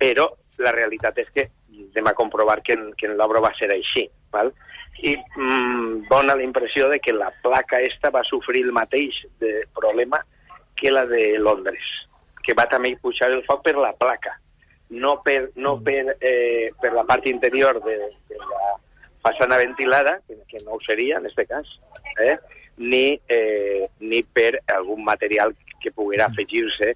Però 0.00 0.28
la 0.58 0.72
realitat 0.76 1.18
és 1.18 1.30
que 1.34 1.46
anem 1.94 2.10
a 2.10 2.14
comprovar 2.14 2.60
que, 2.62 2.74
en- 2.76 2.92
que 2.94 3.06
en 3.08 3.16
l'obra 3.16 3.40
va 3.40 3.52
ser 3.58 3.70
així. 3.72 4.08
Val? 4.32 4.52
I 5.02 5.14
mm, 5.16 6.08
dona 6.10 6.34
la 6.36 6.44
impressió 6.44 6.88
de 6.90 6.98
que 7.00 7.12
la 7.12 7.30
placa 7.42 7.80
esta 7.80 8.10
va 8.10 8.24
sofrir 8.24 8.64
el 8.66 8.72
mateix 8.72 9.22
de 9.40 9.64
problema 9.74 10.20
que 10.76 10.90
la 10.90 11.06
de 11.06 11.38
Londres, 11.38 11.80
que 12.42 12.54
va 12.54 12.66
també 12.68 12.94
pujar 13.00 13.30
el 13.32 13.42
foc 13.44 13.62
per 13.64 13.76
la 13.76 13.92
placa, 13.96 14.36
no 14.90 15.20
per, 15.22 15.50
no 15.56 15.78
per, 15.80 16.16
eh, 16.20 16.70
per 16.80 16.92
la 16.92 17.04
part 17.04 17.26
interior 17.26 17.82
de, 17.84 17.96
de 18.28 18.38
la 18.38 18.76
façana 19.22 19.58
ventilada, 19.60 20.18
que, 20.26 20.62
no 20.64 20.76
ho 20.76 20.80
seria 20.86 21.18
en 21.18 21.28
aquest 21.28 21.48
cas, 21.50 21.74
eh? 22.18 22.36
ni, 22.80 23.20
eh, 23.28 23.84
ni 24.00 24.22
per 24.22 24.62
algun 24.72 25.04
material 25.04 25.54
que 25.80 25.92
poguera 25.92 26.28
afegir-se 26.30 26.94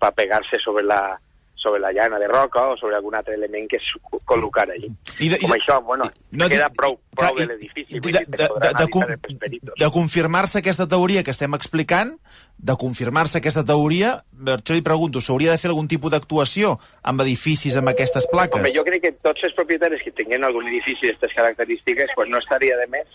per 0.00 0.12
pegar-se 0.16 0.60
sobre 0.62 0.84
la, 0.84 1.18
sobre 1.66 1.80
la 1.82 1.90
llana 1.92 2.18
de 2.22 2.28
roca 2.30 2.62
o 2.70 2.76
sobre 2.78 2.94
algun 2.94 3.16
altre 3.18 3.34
element 3.34 3.66
que 3.68 3.80
es 3.80 3.86
col·locar 4.24 4.68
allí. 4.70 4.86
I 5.18 5.28
de- 5.32 5.36
i 5.36 5.40
Com 5.42 5.50
de- 5.50 5.56
això, 5.58 5.80
bueno, 5.82 6.04
no, 6.30 6.48
queda 6.48 6.68
prou, 6.70 6.94
clar, 7.16 7.32
prou 7.32 7.38
de 7.40 7.42
i- 7.44 7.46
l'edifici, 7.48 7.96
i 7.96 8.00
de, 8.00 8.12
dir, 8.12 8.26
de, 8.28 8.36
de, 8.36 8.70
de, 8.78 9.36
peritos. 9.40 9.74
de 9.82 9.90
confirmar-se 9.90 10.58
aquesta 10.60 10.86
teoria 10.86 11.24
que 11.24 11.32
estem 11.34 11.54
explicant, 11.58 12.14
de 12.56 12.76
confirmar-se 12.78 13.38
aquesta 13.38 13.64
teoria, 13.64 14.12
això 14.44 14.74
li 14.76 14.82
pregunto, 14.86 15.20
s'hauria 15.20 15.50
de 15.50 15.58
fer 15.58 15.70
algun 15.72 15.88
tipus 15.90 16.12
d'actuació 16.14 16.78
amb 17.02 17.20
edificis 17.26 17.76
amb 17.76 17.88
aquestes 17.88 18.28
plaques? 18.30 18.60
Home, 18.60 18.72
jo 18.72 18.84
crec 18.84 19.02
que 19.02 19.12
tots 19.26 19.42
els 19.42 19.54
propietaris 19.58 20.04
que 20.04 20.12
tinguin 20.12 20.44
algun 20.44 20.68
edifici 20.68 21.06
d'aquestes 21.10 21.34
característiques 21.34 22.14
pues 22.14 22.28
no 22.30 22.38
estaria 22.38 22.76
de 22.76 22.86
més, 22.86 23.08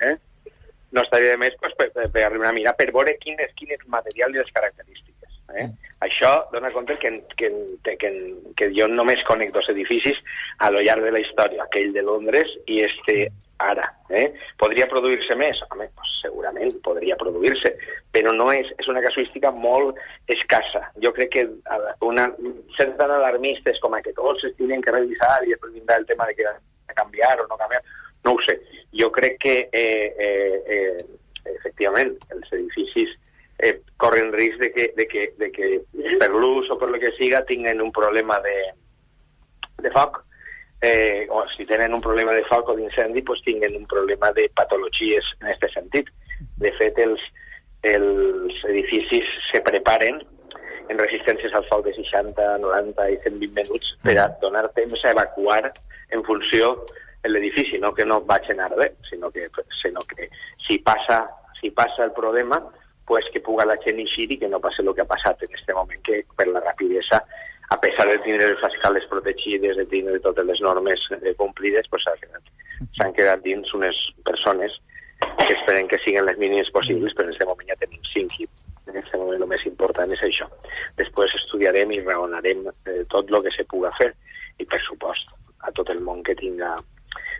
eh? 0.00 0.16
no 0.92 1.02
estaria 1.02 1.30
de 1.34 1.36
més 1.36 1.52
pues, 1.60 1.74
per, 1.76 1.92
per, 1.92 2.08
per 2.10 2.52
mirar, 2.56 2.74
per 2.78 2.90
veure 2.90 3.18
quin 3.20 3.36
és, 3.44 3.52
quin 3.54 3.70
és 3.76 3.80
el 3.84 3.90
material 3.92 4.32
i 4.34 4.38
les 4.40 4.50
característiques. 4.56 5.17
Eh? 5.56 5.68
Això 6.04 6.30
dona 6.52 6.70
compte 6.74 6.98
que, 7.00 7.10
que, 7.36 7.50
que, 7.84 8.10
que 8.56 8.70
jo 8.76 8.86
només 8.90 9.24
conec 9.26 9.52
dos 9.54 9.68
edificis 9.72 10.20
a 10.58 10.70
lo 10.70 10.82
llarg 10.84 11.06
de 11.06 11.12
la 11.14 11.22
història, 11.22 11.64
aquell 11.64 11.94
de 11.94 12.04
Londres 12.04 12.52
i 12.66 12.82
este 12.84 13.28
ara. 13.58 13.88
Eh? 14.08 14.28
Podria 14.60 14.86
produir-se 14.90 15.34
més? 15.38 15.60
Home, 15.72 15.88
pues, 15.98 16.12
segurament 16.22 16.72
podria 16.84 17.16
produir-se, 17.18 17.72
però 18.14 18.32
no 18.34 18.48
és, 18.54 18.70
és 18.78 18.88
una 18.90 19.02
casuística 19.04 19.50
molt 19.54 19.98
escassa. 20.30 20.84
Jo 21.02 21.12
crec 21.16 21.32
que 21.34 21.46
una, 22.06 22.28
ser 22.76 22.92
tan 23.00 23.12
alarmistes 23.14 23.80
com 23.82 23.96
a 23.96 24.02
que 24.04 24.14
tots 24.16 24.46
es 24.46 24.56
tenen 24.60 24.84
que 24.84 24.94
revisar 24.94 25.40
i 25.44 25.54
després 25.54 25.74
vindrà 25.74 25.98
el 25.98 26.06
tema 26.06 26.28
de 26.30 26.38
que 26.38 26.46
a 26.48 26.96
canviar 26.96 27.36
o 27.42 27.48
no 27.48 27.58
canviar, 27.60 27.82
no 28.24 28.36
ho 28.36 28.42
sé. 28.46 28.58
Jo 28.94 29.10
crec 29.12 29.38
que 29.42 29.56
eh, 29.72 30.14
eh, 30.18 30.62
eh, 30.76 31.06
efectivament 31.58 32.14
els 32.34 32.52
edificis 32.54 33.16
eh, 33.58 33.80
corren 33.96 34.32
risc 34.32 34.60
de 34.60 34.72
que, 34.72 34.92
de 34.96 35.06
que, 35.08 35.34
de 35.38 35.50
que 35.52 35.68
per 36.20 36.30
l'ús 36.30 36.70
o 36.70 36.78
per 36.78 36.90
lo 36.90 37.00
que 37.02 37.12
siga 37.18 37.44
tinguen 37.44 37.82
un 37.82 37.92
problema 37.92 38.38
de, 38.40 38.56
de 39.82 39.90
foc 39.90 40.22
eh, 40.80 41.26
o 41.30 41.42
si 41.48 41.66
tenen 41.66 41.94
un 41.94 42.00
problema 42.00 42.32
de 42.34 42.44
foc 42.46 42.70
o 42.70 42.76
d'incendi 42.76 43.22
pues 43.22 43.42
tinguen 43.42 43.76
un 43.76 43.86
problema 43.86 44.32
de 44.32 44.48
patologies 44.54 45.26
en 45.40 45.50
aquest 45.50 45.74
sentit. 45.74 46.10
De 46.62 46.70
fet, 46.78 46.98
els, 47.02 47.22
els 47.82 48.64
edificis 48.70 49.26
se 49.50 49.60
preparen 49.66 50.22
en 50.88 50.98
resistències 50.98 51.52
al 51.54 51.66
foc 51.68 51.84
de 51.84 51.94
60, 51.96 52.46
90 52.62 53.10
i 53.10 53.18
120 53.26 53.54
minuts 53.58 53.90
per 54.04 54.16
a 54.22 54.28
donar 54.40 54.68
temps 54.76 55.02
a 55.04 55.12
evacuar 55.16 55.72
en 56.14 56.22
funció 56.24 56.86
de 57.22 57.32
l'edifici, 57.32 57.78
no 57.82 57.92
que 57.94 58.06
no 58.06 58.20
vaig 58.24 58.46
en 58.52 58.60
arder, 58.62 58.92
sinó 59.08 59.30
que, 59.30 59.48
sinó 59.82 60.00
que 60.06 60.30
si 60.66 60.78
passa, 60.78 61.26
si 61.60 61.70
passa 61.70 62.04
el 62.04 62.12
problema, 62.12 62.62
pues 63.08 63.24
que 63.32 63.40
puga 63.40 63.64
la 63.64 63.78
gent 63.80 63.98
eixir 64.04 64.28
i 64.30 64.36
que 64.38 64.50
no 64.52 64.60
passi 64.60 64.84
el 64.84 64.92
que 64.94 65.00
ha 65.00 65.08
passat 65.08 65.40
en 65.42 65.48
aquest 65.48 65.70
moment, 65.72 66.02
que 66.04 66.20
per 66.36 66.46
la 66.50 66.60
rapidesa, 66.60 67.22
a 67.72 67.80
pesar 67.80 68.06
de 68.08 68.18
tindre 68.26 68.50
les 68.52 68.64
escales 68.68 69.06
protegides, 69.08 69.76
de 69.80 69.86
tindre 69.86 70.20
totes 70.20 70.44
les 70.44 70.60
normes 70.60 71.08
eh, 71.16 71.32
complides, 71.40 71.88
pues 71.88 72.04
s'han 72.04 72.20
quedat, 72.20 72.52
quedat 73.16 73.42
dins 73.48 73.72
unes 73.74 73.96
persones 74.28 74.76
que 75.40 75.54
esperen 75.54 75.88
que 75.88 75.98
siguin 76.04 76.28
les 76.28 76.36
mínimes 76.38 76.70
possibles, 76.70 77.16
però 77.16 77.28
en 77.30 77.34
aquest 77.34 77.48
moment 77.48 77.72
ja 77.72 77.80
tenim 77.80 78.04
cinc 78.12 78.36
i 78.44 78.46
en 78.88 79.00
aquest 79.00 79.16
moment 79.16 79.40
el 79.40 79.50
més 79.54 79.64
important 79.72 80.12
és 80.12 80.22
això. 80.28 80.46
Després 81.00 81.34
estudiarem 81.40 81.96
i 81.96 82.04
raonarem 82.04 82.68
eh, 82.68 83.02
tot 83.08 83.32
el 83.32 83.40
que 83.48 83.56
se 83.56 83.64
puga 83.72 83.90
fer 83.96 84.12
i, 84.58 84.68
per 84.68 84.84
supost, 84.84 85.32
a 85.64 85.72
tot 85.72 85.90
el 85.96 86.04
món 86.04 86.22
que 86.22 86.36
tinga 86.38 86.76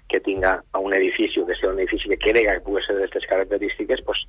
que 0.08 0.20
tinga 0.24 0.62
un 0.80 0.94
edifici 0.94 1.40
o 1.40 1.46
que 1.46 1.54
sigui 1.54 1.68
un 1.68 1.80
edifici 1.82 2.08
que 2.08 2.16
crega 2.18 2.54
que 2.56 2.64
pugui 2.64 2.80
ser 2.82 2.96
d'aquestes 2.96 3.26
característiques, 3.28 4.00
pues, 4.08 4.22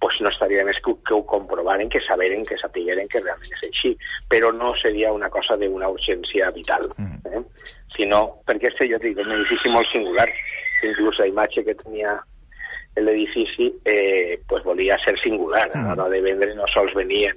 pues 0.00 0.16
no 0.24 0.30
estaria 0.32 0.64
més 0.64 0.78
que, 0.80 0.94
que 1.06 1.14
ho 1.14 1.20
comprovaren, 1.28 1.90
que 1.92 2.00
saberen, 2.06 2.44
que 2.48 2.56
sapigueren 2.58 3.08
que 3.08 3.20
realment 3.20 3.52
és 3.58 3.66
així. 3.68 3.92
Però 4.32 4.50
no 4.56 4.72
seria 4.80 5.12
una 5.12 5.28
cosa 5.30 5.58
d'una 5.60 5.90
urgència 5.92 6.50
vital, 6.56 6.88
eh? 7.28 7.42
sinó 7.96 8.22
perquè 8.48 8.70
este, 8.72 8.88
jo 8.88 8.98
dic, 9.02 9.18
és 9.18 9.28
un 9.28 9.36
edifici 9.36 9.72
molt 9.72 9.88
singular. 9.92 10.28
Inclús 10.88 11.20
la 11.20 11.28
imatge 11.28 11.64
que 11.66 11.76
tenia 11.82 12.16
l'edifici 12.96 13.68
eh, 13.84 14.40
pues 14.48 14.64
volia 14.64 14.96
ser 15.04 15.18
singular. 15.20 15.68
A 15.74 15.94
l'hora 15.94 16.08
de 16.08 16.20
vendre 16.24 16.54
no 16.56 16.66
sols 16.72 16.96
venien 16.96 17.36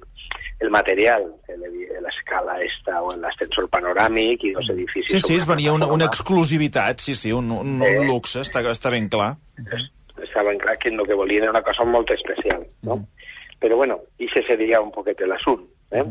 el 0.63 0.69
material, 0.71 1.25
l'escala 2.03 2.55
esta 2.63 3.01
o 3.03 3.11
l'ascensor 3.19 3.67
panoràmic 3.73 4.45
i 4.47 4.53
dos 4.55 4.69
edificis... 4.71 5.11
Sí, 5.11 5.19
sí, 5.19 5.35
es 5.35 5.47
venia 5.49 5.73
una, 5.75 5.89
una 5.91 6.07
exclusivitat, 6.07 7.03
sí, 7.03 7.15
sí, 7.19 7.33
un, 7.35 7.51
un, 7.51 7.81
Eh. 7.83 7.97
un 7.99 8.07
luxe, 8.07 8.39
està, 8.45 8.63
està 8.71 8.93
ben 8.93 9.09
clar. 9.11 9.35
Estaven 10.43 10.59
clar 10.59 10.77
que 10.77 10.89
el 10.89 11.07
que 11.07 11.13
volien 11.13 11.43
era 11.43 11.51
una 11.51 11.61
cosa 11.63 11.85
molt 11.85 12.09
especial, 12.11 12.65
no? 12.81 12.97
Però 13.63 13.77
bueno, 13.79 14.01
i 14.19 14.27
ese 14.27 14.41
seria 14.43 14.81
un 14.83 14.89
poquet 14.91 15.21
l'assunt, 15.23 15.61
eh? 15.95 16.03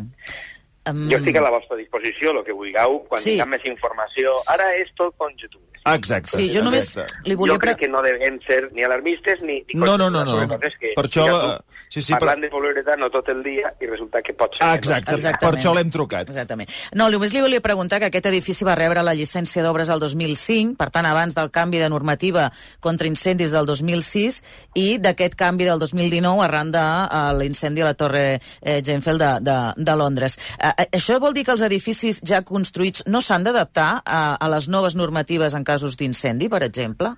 Um... 0.91 1.05
Jo 1.11 1.19
estic 1.21 1.37
a 1.39 1.43
la 1.45 1.51
vostra 1.55 1.77
disposició, 1.79 2.33
el 2.35 2.45
que 2.45 2.53
vulgueu, 2.53 3.05
quan 3.09 3.21
Sí. 3.23 3.31
tinguem 3.37 3.51
més 3.55 3.67
informació. 3.71 4.33
Ara 4.51 4.73
és 4.81 4.89
tot 4.99 5.15
conjuntura. 5.17 5.63
Exacte. 5.95 6.37
Sí, 6.37 6.45
jo 6.55 6.61
només 6.63 6.85
Exacte. 6.93 7.23
li 7.27 7.35
volia... 7.35 7.55
Jo 7.55 7.59
crec 7.59 7.79
que 7.81 7.89
no 7.91 7.99
devem 8.03 8.37
ser 8.47 8.69
ni 8.73 8.85
alarmistes 8.87 9.41
ni... 9.43 9.57
ni 9.75 9.81
No, 9.81 9.97
no, 9.99 10.09
no, 10.11 10.23
no. 10.25 10.59
que, 10.59 10.93
Per 10.95 11.05
això, 11.09 11.25
eh, 11.27 11.57
tu, 11.59 11.75
sí, 11.89 12.03
sí, 12.03 12.13
per- 12.13 12.21
parlant 12.21 12.45
de 12.45 12.51
polaritat 12.53 13.01
no 13.01 13.09
tot 13.11 13.27
el 13.35 13.43
dia 13.43 13.73
i 13.83 13.89
resulta 13.91 14.23
que 14.23 14.33
pot 14.39 14.55
ser... 14.55 14.63
Ah, 14.63 14.77
no. 14.77 14.79
exacte. 14.79 15.15
Exactament. 15.17 15.41
Per 15.43 15.59
això 15.59 15.73
l'hem 15.75 15.91
trucat. 15.91 16.31
Exactament. 16.31 16.71
No, 16.95 17.09
només 17.11 17.35
li 17.35 17.43
volia 17.43 17.61
preguntar 17.65 17.99
que 17.99 18.07
aquest 18.13 18.27
edifici 18.31 18.65
va 18.65 18.77
rebre 18.79 19.03
la 19.03 19.15
llicència 19.19 19.65
d'obres 19.67 19.91
el 19.91 19.99
2005, 20.05 20.77
per 20.79 20.91
tant, 20.95 21.07
abans 21.11 21.35
del 21.35 21.51
canvi 21.51 21.83
de 21.83 21.89
normativa 21.91 22.47
contra 22.79 23.11
incendis 23.11 23.51
del 23.51 23.67
2006 23.67 24.39
i 24.79 24.87
d'aquest 25.03 25.35
canvi 25.35 25.67
del 25.67 25.83
2019 25.83 26.45
arran 26.47 26.71
de 26.71 26.79
uh, 26.79 27.33
l'incendi 27.43 27.83
a 27.83 27.91
la 27.91 27.95
Torre 27.99 28.25
eh, 28.39 28.79
Grenfell 28.87 29.19
de, 29.19 29.33
de, 29.43 29.59
de 29.83 29.97
Londres. 29.99 30.39
Uh, 30.63 30.72
això 30.93 31.19
vol 31.21 31.35
dir 31.35 31.45
que 31.45 31.53
els 31.55 31.63
edificis 31.67 32.21
ja 32.27 32.43
construïts 32.47 33.05
no 33.07 33.21
s'han 33.21 33.45
d'adaptar 33.47 34.03
a, 34.05 34.21
a 34.41 34.49
les 34.53 34.69
noves 34.69 34.95
normatives 34.97 35.55
en 35.55 35.65
casos 35.65 35.97
d'incendi, 35.97 36.49
per 36.49 36.63
exemple? 36.63 37.13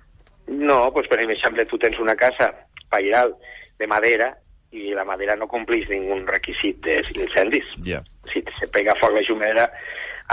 No, 0.47 0.91
pues 0.93 1.07
per 1.07 1.19
exemple, 1.23 1.65
tu 1.65 1.77
tens 1.81 1.97
una 1.99 2.15
casa 2.15 2.51
pairal 2.89 3.33
de 3.79 3.87
madera 3.87 4.31
i 4.71 4.91
la 4.93 5.05
madera 5.07 5.35
no 5.39 5.47
complís 5.47 5.87
ningú 5.89 6.17
requisit 6.27 6.81
d'incendis. 6.83 7.65
Ja. 7.85 8.01
Si 8.31 8.43
se 8.59 8.67
pega 8.73 8.95
foc 8.99 9.13
la 9.15 9.21
llumera, 9.23 9.69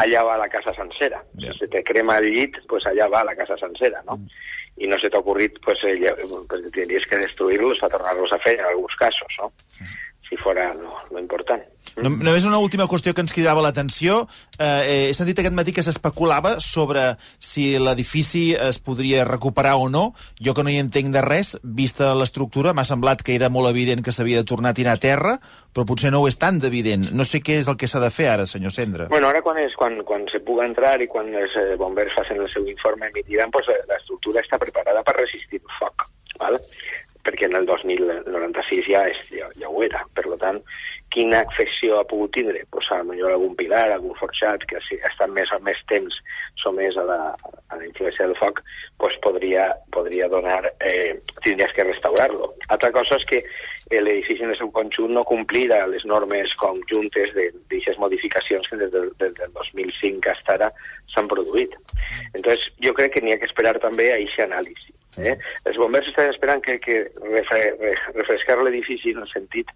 allà 0.02 0.22
va 0.26 0.36
la 0.40 0.48
casa 0.50 0.74
sencera. 0.74 1.20
Ja. 1.38 1.52
Si 1.52 1.58
se 1.64 1.68
te 1.68 1.82
crema 1.84 2.18
el 2.18 2.30
llit, 2.32 2.56
pues 2.68 2.84
allà 2.90 3.08
va 3.12 3.22
la 3.24 3.36
casa 3.38 3.56
sencera, 3.60 4.02
no? 4.08 4.18
I 4.80 4.88
no 4.88 4.96
se 4.98 5.10
t'ha 5.12 5.20
ocorrit, 5.20 5.58
pues, 5.62 5.78
eh, 5.84 5.94
lla- 6.00 6.14
pues 6.48 6.62
tindries 6.72 7.06
que 7.06 7.18
destruir-los 7.20 7.78
per 7.78 7.90
tornar-los 7.92 8.32
a 8.32 8.38
fer 8.40 8.54
en 8.58 8.64
alguns 8.70 8.96
casos, 8.96 9.36
no? 9.38 9.52
Si 10.32 10.38
fora 10.40 10.72
lo, 10.72 10.94
lo 11.10 11.20
important. 11.20 11.60
No, 12.00 12.08
només 12.08 12.46
una 12.48 12.56
última 12.56 12.86
qüestió 12.88 13.12
que 13.12 13.20
ens 13.20 13.34
cridava 13.36 13.60
l'atenció. 13.60 14.22
Eh, 14.56 15.10
he 15.10 15.12
sentit 15.12 15.42
aquest 15.42 15.52
matí 15.52 15.74
que 15.76 15.84
s'especulava 15.84 16.54
sobre 16.64 17.02
si 17.36 17.66
l'edifici 17.76 18.54
es 18.56 18.78
podria 18.80 19.26
recuperar 19.28 19.74
o 19.76 19.90
no. 19.92 20.06
Jo 20.40 20.54
que 20.56 20.64
no 20.64 20.72
hi 20.72 20.78
entenc 20.80 21.12
de 21.12 21.20
res, 21.20 21.50
vista 21.62 22.14
l'estructura, 22.16 22.72
m'ha 22.72 22.86
semblat 22.88 23.20
que 23.20 23.36
era 23.36 23.52
molt 23.52 23.68
evident 23.68 24.00
que 24.00 24.16
s'havia 24.16 24.40
de 24.40 24.48
tornar 24.48 24.72
a 24.72 24.78
tirar 24.80 24.96
a 24.96 25.02
terra, 25.04 25.36
però 25.68 25.84
potser 25.84 26.14
no 26.16 26.22
ho 26.22 26.32
és 26.32 26.40
tan 26.40 26.62
d'evident. 26.64 27.10
No 27.12 27.28
sé 27.28 27.42
què 27.44 27.60
és 27.60 27.68
el 27.68 27.76
que 27.76 27.90
s'ha 27.92 28.00
de 28.00 28.08
fer 28.08 28.30
ara, 28.32 28.48
senyor 28.48 28.72
Cendra. 28.72 29.10
Bueno, 29.12 29.28
ara 29.28 29.44
quan, 29.44 29.60
és, 29.60 29.76
quan, 29.76 30.00
quan 30.08 30.24
se 30.32 30.40
puga 30.40 30.64
entrar 30.64 30.96
i 31.04 31.10
quan 31.12 31.28
els 31.28 31.60
eh, 31.60 31.74
bombers 31.76 32.16
facin 32.16 32.40
el 32.40 32.48
seu 32.48 32.64
informe 32.72 33.12
emitiran, 33.12 33.52
pues, 33.52 33.68
eh, 33.68 33.82
l'estructura 33.92 34.40
està 34.40 34.56
preparada 34.56 35.04
per 35.04 35.18
resistir 35.20 35.60
el 35.60 35.76
foc, 35.76 36.08
¿vale? 36.40 36.64
Perquè 37.26 37.48
en 37.48 37.56
el 37.58 37.66
2096 37.66 38.88
ja, 38.88 39.04
és, 39.10 39.18
ja, 39.30 39.48
ja 39.58 39.70
ho 39.70 39.82
era. 39.84 40.02
Per 40.16 40.24
tant, 40.42 40.60
quina 41.12 41.42
afecció 41.42 42.00
ha 42.00 42.06
pogut 42.08 42.32
tindre? 42.36 42.64
Pues, 42.70 42.88
a 42.90 43.02
millor 43.06 43.34
algun 43.34 43.54
pilar, 43.58 43.88
algun 43.90 44.16
forjat 44.18 44.64
que 44.68 44.78
ha 44.78 45.10
estat 45.10 45.30
més 45.30 45.52
o 45.54 45.60
més 45.62 45.78
temps 45.90 46.18
somès 46.62 46.96
a 46.98 47.04
la, 47.08 47.20
a 47.70 47.78
la 47.78 47.84
influència 47.86 48.26
del 48.26 48.38
foc, 48.40 48.62
pues 48.98 49.18
podria, 49.24 49.70
podria 49.94 50.28
donar... 50.32 50.64
Eh, 50.80 51.20
tindries 51.42 51.72
que 51.74 51.84
restaurar-lo. 51.84 52.52
Altra 52.70 52.92
cosa 52.94 53.18
és 53.18 53.26
que 53.28 53.42
l'edifici 53.92 54.44
en 54.46 54.52
el 54.54 54.56
seu 54.56 54.70
conjunt 54.72 55.12
no 55.12 55.24
complirà 55.28 55.82
les 55.90 56.04
normes 56.08 56.54
conjuntes 56.56 57.34
d'aquestes 57.36 57.98
modificacions 58.00 58.68
que 58.70 58.78
des 58.80 58.92
del, 58.94 59.10
des 59.20 59.34
del 59.36 59.52
2005 59.58 60.32
fins 60.32 60.50
ara 60.54 60.72
s'han 61.12 61.28
produït. 61.28 61.74
Entonces, 62.34 62.70
jo 62.82 62.94
crec 62.94 63.14
que 63.14 63.22
n'hi 63.22 63.34
ha 63.34 63.38
que 63.38 63.48
esperar 63.50 63.78
també 63.80 64.10
a 64.12 64.16
aquesta 64.16 64.48
anàlisi. 64.48 64.94
Eh? 65.20 65.34
Els 65.68 65.76
bombers 65.76 66.08
estan 66.08 66.30
esperant 66.32 66.62
que, 66.64 66.78
que 66.80 67.02
refre, 67.20 67.64
re, 67.80 67.92
refrescar 68.14 68.56
l'edifici 68.62 69.12
en 69.12 69.24
el 69.24 69.28
sentit 69.28 69.68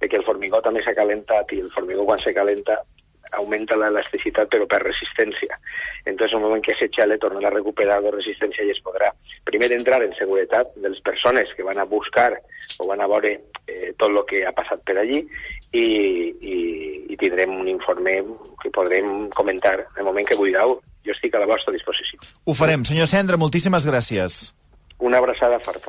de 0.00 0.08
que 0.08 0.18
el 0.18 0.26
formigó 0.26 0.58
també 0.64 0.82
s'ha 0.82 0.96
calentat 0.96 1.52
i 1.54 1.60
el 1.62 1.70
formigó 1.70 2.08
quan 2.08 2.18
se 2.18 2.34
calenta 2.34 2.80
augmenta 3.38 3.76
l'elasticitat 3.78 4.50
però 4.50 4.66
per 4.66 4.80
resistència. 4.82 5.54
Entonces, 6.04 6.32
en 6.32 6.40
el 6.40 6.46
moment 6.46 6.64
que 6.64 6.74
se 6.78 6.88
xale, 6.90 7.18
torna 7.18 7.46
a 7.46 7.52
recuperar 7.54 8.00
la 8.02 8.10
resistència 8.14 8.66
i 8.66 8.72
es 8.74 8.82
podrà 8.82 9.12
primer 9.46 9.70
entrar 9.76 10.02
en 10.02 10.14
seguretat 10.18 10.74
de 10.76 10.90
les 10.90 11.00
persones 11.06 11.54
que 11.56 11.66
van 11.66 11.78
a 11.78 11.86
buscar 11.86 12.32
o 12.78 12.88
van 12.90 13.00
a 13.00 13.08
veure 13.10 13.36
eh, 13.66 13.92
tot 13.96 14.10
el 14.10 14.22
que 14.26 14.44
ha 14.46 14.54
passat 14.56 14.82
per 14.86 14.98
allí 15.00 15.22
i, 15.22 15.84
i, 15.84 16.56
i 17.14 17.18
tindrem 17.20 17.54
un 17.60 17.70
informe 17.70 18.18
que 18.62 18.72
podrem 18.74 19.28
comentar 19.36 19.78
en 19.80 20.02
el 20.02 20.08
moment 20.10 20.26
que 20.28 20.38
vulgueu. 20.38 20.80
Jo 21.06 21.14
estic 21.14 21.32
a 21.32 21.40
la 21.40 21.48
vostra 21.48 21.72
disposició. 21.72 22.20
Ho 22.44 22.52
farem. 22.52 22.82
Senyor 22.84 23.08
Cendra, 23.08 23.38
moltíssimes 23.40 23.86
gràcies. 23.88 24.50
Una 25.00 25.18
abraçada 25.18 25.58
forta. 25.58 25.88